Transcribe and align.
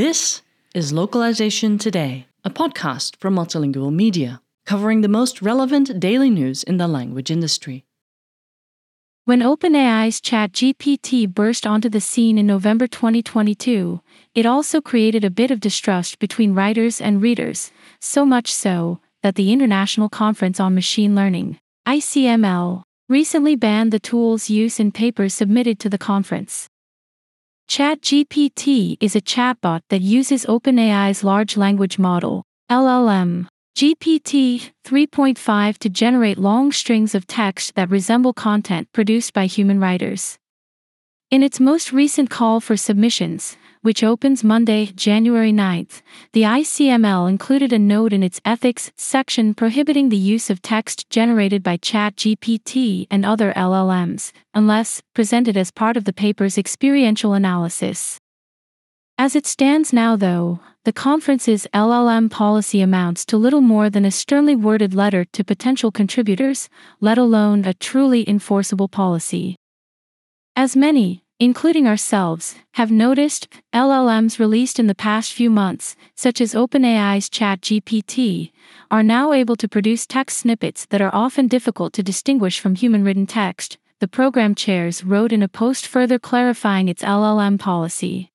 This 0.00 0.40
is 0.74 0.94
Localization 0.94 1.76
Today, 1.76 2.26
a 2.42 2.48
podcast 2.48 3.16
from 3.16 3.34
Multilingual 3.34 3.92
Media, 3.92 4.40
covering 4.64 5.02
the 5.02 5.08
most 5.08 5.42
relevant 5.42 6.00
daily 6.00 6.30
news 6.30 6.62
in 6.62 6.78
the 6.78 6.88
language 6.88 7.30
industry. 7.30 7.84
When 9.26 9.40
OpenAI's 9.40 10.18
ChatGPT 10.22 11.28
burst 11.28 11.66
onto 11.66 11.90
the 11.90 12.00
scene 12.00 12.38
in 12.38 12.46
November 12.46 12.86
2022, 12.86 14.00
it 14.34 14.46
also 14.46 14.80
created 14.80 15.22
a 15.22 15.28
bit 15.28 15.50
of 15.50 15.60
distrust 15.60 16.18
between 16.18 16.54
writers 16.54 16.98
and 16.98 17.20
readers, 17.20 17.70
so 18.00 18.24
much 18.24 18.50
so 18.50 19.00
that 19.22 19.34
the 19.34 19.52
International 19.52 20.08
Conference 20.08 20.58
on 20.58 20.74
Machine 20.74 21.14
Learning, 21.14 21.60
ICML, 21.86 22.84
recently 23.10 23.54
banned 23.54 23.92
the 23.92 24.00
tool's 24.00 24.48
use 24.48 24.80
in 24.80 24.92
papers 24.92 25.34
submitted 25.34 25.78
to 25.78 25.90
the 25.90 25.98
conference. 25.98 26.69
ChatGPT 27.70 28.96
is 29.00 29.14
a 29.14 29.20
chatbot 29.20 29.82
that 29.90 30.02
uses 30.02 30.44
OpenAI's 30.46 31.22
large 31.22 31.56
language 31.56 32.00
model, 32.00 32.42
LLM, 32.68 33.46
GPT 33.78 34.72
3.5 34.84 35.78
to 35.78 35.88
generate 35.88 36.36
long 36.36 36.72
strings 36.72 37.14
of 37.14 37.28
text 37.28 37.76
that 37.76 37.88
resemble 37.88 38.32
content 38.32 38.88
produced 38.92 39.32
by 39.32 39.46
human 39.46 39.78
writers. 39.78 40.36
In 41.30 41.44
its 41.44 41.60
most 41.60 41.92
recent 41.92 42.28
call 42.28 42.58
for 42.58 42.76
submissions, 42.76 43.56
which 43.82 44.04
opens 44.04 44.44
Monday, 44.44 44.86
January 44.86 45.52
9th, 45.52 46.02
the 46.32 46.42
ICML 46.42 47.28
included 47.28 47.72
a 47.72 47.78
note 47.78 48.12
in 48.12 48.22
its 48.22 48.40
ethics 48.44 48.92
section 48.96 49.54
prohibiting 49.54 50.08
the 50.08 50.16
use 50.16 50.50
of 50.50 50.60
text 50.60 51.08
generated 51.08 51.62
by 51.62 51.76
ChatGPT 51.78 53.06
and 53.10 53.24
other 53.24 53.52
LLMs, 53.54 54.32
unless 54.52 55.02
presented 55.14 55.56
as 55.56 55.70
part 55.70 55.96
of 55.96 56.04
the 56.04 56.12
paper's 56.12 56.58
experiential 56.58 57.32
analysis. 57.32 58.18
As 59.16 59.36
it 59.36 59.46
stands 59.46 59.92
now, 59.92 60.16
though, 60.16 60.60
the 60.84 60.92
conference's 60.92 61.66
LLM 61.74 62.30
policy 62.30 62.80
amounts 62.80 63.26
to 63.26 63.36
little 63.36 63.60
more 63.60 63.90
than 63.90 64.06
a 64.06 64.10
sternly 64.10 64.56
worded 64.56 64.94
letter 64.94 65.26
to 65.26 65.44
potential 65.44 65.90
contributors, 65.90 66.70
let 67.00 67.18
alone 67.18 67.64
a 67.66 67.74
truly 67.74 68.28
enforceable 68.28 68.88
policy. 68.88 69.56
As 70.56 70.74
many, 70.74 71.22
including 71.40 71.88
ourselves, 71.88 72.54
have 72.74 72.90
noticed, 72.90 73.48
LLMs 73.72 74.38
released 74.38 74.78
in 74.78 74.86
the 74.86 74.94
past 74.94 75.32
few 75.32 75.48
months, 75.48 75.96
such 76.14 76.38
as 76.38 76.52
OpenAI's 76.52 77.30
ChatGPT, 77.30 78.52
are 78.90 79.02
now 79.02 79.32
able 79.32 79.56
to 79.56 79.66
produce 79.66 80.06
text 80.06 80.36
snippets 80.36 80.84
that 80.86 81.00
are 81.00 81.14
often 81.14 81.48
difficult 81.48 81.94
to 81.94 82.02
distinguish 82.02 82.60
from 82.60 82.74
human 82.74 83.02
written 83.02 83.26
text, 83.26 83.78
the 84.00 84.08
program 84.08 84.54
chairs 84.54 85.02
wrote 85.02 85.32
in 85.32 85.42
a 85.42 85.48
post 85.48 85.86
further 85.86 86.18
clarifying 86.18 86.88
its 86.88 87.02
LLM 87.02 87.58
policy. 87.58 88.30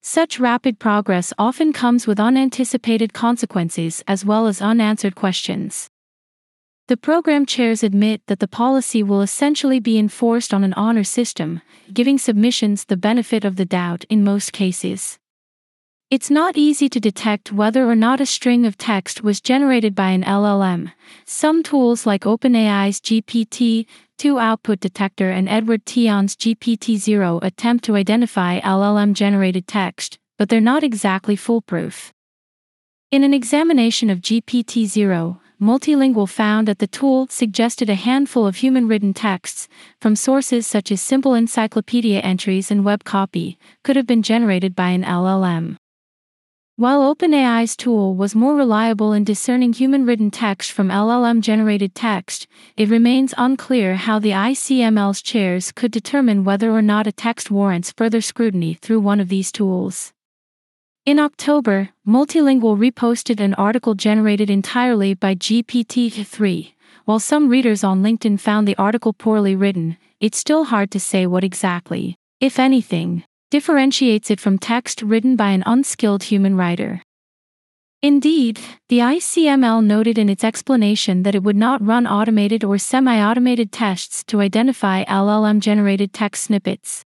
Such 0.00 0.40
rapid 0.40 0.78
progress 0.78 1.32
often 1.38 1.72
comes 1.72 2.06
with 2.06 2.18
unanticipated 2.18 3.12
consequences 3.12 4.02
as 4.06 4.24
well 4.24 4.46
as 4.46 4.62
unanswered 4.62 5.16
questions. 5.16 5.91
The 6.92 6.98
program 6.98 7.46
chairs 7.46 7.82
admit 7.82 8.20
that 8.26 8.38
the 8.38 8.46
policy 8.46 9.02
will 9.02 9.22
essentially 9.22 9.80
be 9.80 9.98
enforced 9.98 10.52
on 10.52 10.62
an 10.62 10.74
honor 10.74 11.04
system, 11.04 11.62
giving 11.90 12.18
submissions 12.18 12.84
the 12.84 12.98
benefit 12.98 13.46
of 13.46 13.56
the 13.56 13.64
doubt 13.64 14.04
in 14.10 14.22
most 14.22 14.52
cases. 14.52 15.18
It's 16.10 16.28
not 16.28 16.58
easy 16.58 16.90
to 16.90 17.00
detect 17.00 17.50
whether 17.50 17.88
or 17.88 17.96
not 17.96 18.20
a 18.20 18.26
string 18.26 18.66
of 18.66 18.76
text 18.76 19.24
was 19.24 19.40
generated 19.40 19.94
by 19.94 20.10
an 20.10 20.22
LLM. 20.22 20.92
Some 21.24 21.62
tools 21.62 22.04
like 22.04 22.24
OpenAI's 22.24 23.00
GPT 23.00 23.86
2 24.18 24.38
output 24.38 24.80
detector 24.80 25.30
and 25.30 25.48
Edward 25.48 25.86
Tian's 25.86 26.36
GPT 26.36 26.98
0 26.98 27.40
attempt 27.42 27.84
to 27.84 27.96
identify 27.96 28.60
LLM 28.60 29.14
generated 29.14 29.66
text, 29.66 30.18
but 30.36 30.50
they're 30.50 30.60
not 30.60 30.84
exactly 30.84 31.36
foolproof. 31.36 32.12
In 33.10 33.24
an 33.24 33.32
examination 33.32 34.10
of 34.10 34.20
GPT 34.20 34.84
0, 34.84 35.40
Multilingual 35.62 36.28
found 36.28 36.66
that 36.66 36.80
the 36.80 36.88
tool 36.88 37.28
suggested 37.28 37.88
a 37.88 37.94
handful 37.94 38.48
of 38.48 38.56
human 38.56 38.88
written 38.88 39.14
texts, 39.14 39.68
from 40.00 40.16
sources 40.16 40.66
such 40.66 40.90
as 40.90 41.00
simple 41.00 41.34
encyclopedia 41.34 42.18
entries 42.18 42.72
and 42.72 42.84
web 42.84 43.04
copy, 43.04 43.60
could 43.84 43.94
have 43.94 44.04
been 44.04 44.24
generated 44.24 44.74
by 44.74 44.88
an 44.88 45.04
LLM. 45.04 45.76
While 46.74 47.14
OpenAI's 47.14 47.76
tool 47.76 48.16
was 48.16 48.34
more 48.34 48.56
reliable 48.56 49.12
in 49.12 49.22
discerning 49.22 49.72
human 49.72 50.04
written 50.04 50.32
text 50.32 50.72
from 50.72 50.88
LLM 50.88 51.42
generated 51.42 51.94
text, 51.94 52.48
it 52.76 52.88
remains 52.88 53.32
unclear 53.38 53.94
how 53.94 54.18
the 54.18 54.32
ICML's 54.32 55.22
chairs 55.22 55.70
could 55.70 55.92
determine 55.92 56.42
whether 56.42 56.72
or 56.72 56.82
not 56.82 57.06
a 57.06 57.12
text 57.12 57.52
warrants 57.52 57.92
further 57.96 58.20
scrutiny 58.20 58.74
through 58.74 58.98
one 58.98 59.20
of 59.20 59.28
these 59.28 59.52
tools. 59.52 60.12
In 61.04 61.18
October, 61.18 61.88
Multilingual 62.06 62.78
reposted 62.78 63.40
an 63.40 63.54
article 63.54 63.94
generated 63.94 64.48
entirely 64.48 65.14
by 65.14 65.34
GPT-3. 65.34 66.74
While 67.06 67.18
some 67.18 67.48
readers 67.48 67.82
on 67.82 68.04
LinkedIn 68.04 68.38
found 68.38 68.68
the 68.68 68.76
article 68.76 69.12
poorly 69.12 69.56
written, 69.56 69.96
it's 70.20 70.38
still 70.38 70.66
hard 70.66 70.92
to 70.92 71.00
say 71.00 71.26
what 71.26 71.42
exactly, 71.42 72.14
if 72.38 72.56
anything, 72.56 73.24
differentiates 73.50 74.30
it 74.30 74.38
from 74.38 74.58
text 74.58 75.02
written 75.02 75.34
by 75.34 75.50
an 75.50 75.64
unskilled 75.66 76.22
human 76.22 76.56
writer. 76.56 77.02
Indeed, 78.00 78.60
the 78.88 79.00
ICML 79.00 79.84
noted 79.84 80.18
in 80.18 80.28
its 80.28 80.44
explanation 80.44 81.24
that 81.24 81.34
it 81.34 81.42
would 81.42 81.56
not 81.56 81.84
run 81.84 82.06
automated 82.06 82.62
or 82.62 82.78
semi 82.78 83.20
automated 83.20 83.72
tests 83.72 84.22
to 84.28 84.40
identify 84.40 85.04
LLM 85.06 85.58
generated 85.58 86.12
text 86.12 86.44
snippets. 86.44 87.04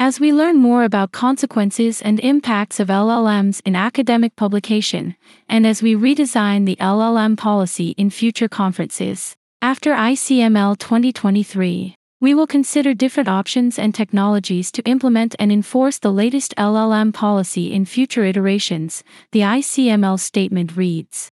As 0.00 0.20
we 0.20 0.32
learn 0.32 0.58
more 0.58 0.84
about 0.84 1.10
consequences 1.10 2.00
and 2.00 2.20
impacts 2.20 2.78
of 2.78 2.86
LLMs 2.86 3.60
in 3.64 3.74
academic 3.74 4.36
publication, 4.36 5.16
and 5.48 5.66
as 5.66 5.82
we 5.82 5.96
redesign 5.96 6.66
the 6.66 6.76
LLM 6.76 7.36
policy 7.36 7.96
in 7.98 8.08
future 8.08 8.46
conferences, 8.46 9.34
after 9.60 9.94
ICML 9.94 10.78
2023, 10.78 11.96
we 12.20 12.32
will 12.32 12.46
consider 12.46 12.94
different 12.94 13.28
options 13.28 13.76
and 13.76 13.92
technologies 13.92 14.70
to 14.70 14.82
implement 14.82 15.34
and 15.40 15.50
enforce 15.50 15.98
the 15.98 16.12
latest 16.12 16.54
LLM 16.56 17.12
policy 17.12 17.72
in 17.72 17.84
future 17.84 18.24
iterations, 18.24 19.02
the 19.32 19.40
ICML 19.40 20.20
statement 20.20 20.76
reads. 20.76 21.28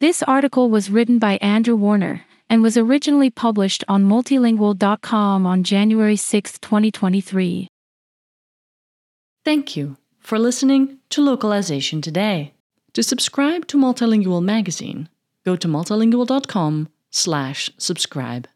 This 0.00 0.22
article 0.22 0.68
was 0.68 0.90
written 0.90 1.18
by 1.18 1.38
Andrew 1.38 1.76
Warner, 1.76 2.26
and 2.50 2.62
was 2.62 2.76
originally 2.76 3.30
published 3.30 3.82
on 3.88 4.04
multilingual.com 4.04 5.46
on 5.46 5.64
January 5.64 6.16
6, 6.16 6.58
2023. 6.58 7.68
Thank 9.44 9.76
you 9.76 9.96
for 10.18 10.38
listening 10.38 10.98
to 11.10 11.22
Localization 11.22 12.02
Today. 12.02 12.54
To 12.94 13.02
subscribe 13.02 13.66
to 13.68 13.76
Multilingual 13.76 14.42
magazine, 14.42 15.10
go 15.44 15.56
to 15.56 15.68
multilingual.com/subscribe. 15.68 18.48